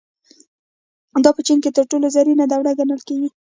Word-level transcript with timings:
دا 1.23 1.29
په 1.37 1.41
چین 1.47 1.57
کې 1.63 1.69
تر 1.77 1.85
ټولو 1.91 2.07
زرینه 2.15 2.45
دوره 2.51 2.71
ګڼل 2.79 3.01
کېږي. 3.07 3.29